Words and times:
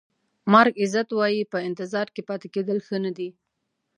مارک 0.51 0.75
ایزت 0.81 1.07
وایي 1.13 1.43
په 1.51 1.57
انتظار 1.67 2.07
کې 2.15 2.21
پاتې 2.29 2.47
کېدل 2.55 2.77
ښه 2.87 2.97
نه 3.05 3.11
دي. 3.17 3.29